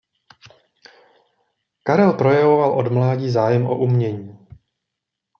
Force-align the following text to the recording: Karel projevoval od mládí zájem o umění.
Karel 1.83 2.13
projevoval 2.13 2.71
od 2.71 2.91
mládí 2.91 3.29
zájem 3.31 3.65
o 3.65 3.77
umění. 3.77 4.37